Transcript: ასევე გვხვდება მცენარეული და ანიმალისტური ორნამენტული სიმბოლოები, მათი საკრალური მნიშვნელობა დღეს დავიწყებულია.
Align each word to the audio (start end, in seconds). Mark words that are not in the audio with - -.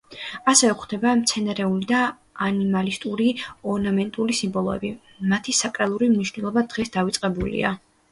ასევე 0.51 0.69
გვხვდება 0.77 1.09
მცენარეული 1.17 1.89
და 1.91 1.99
ანიმალისტური 2.45 3.27
ორნამენტული 3.73 4.37
სიმბოლოები, 4.39 4.91
მათი 5.35 5.55
საკრალური 5.59 6.09
მნიშვნელობა 6.15 6.65
დღეს 6.73 6.91
დავიწყებულია. 6.97 7.75